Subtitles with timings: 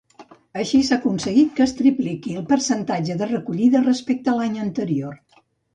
[0.61, 5.19] Així, s'ha aconseguit que es tripliqui el percentatge de recollida respecte a l'any anterior.